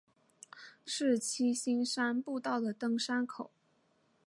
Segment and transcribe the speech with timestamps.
[0.83, 3.51] 是七星山步道的登山口。